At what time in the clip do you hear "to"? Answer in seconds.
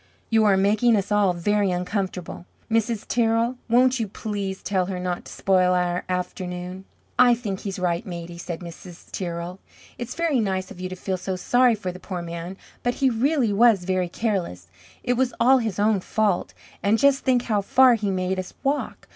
5.25-5.31, 10.89-10.95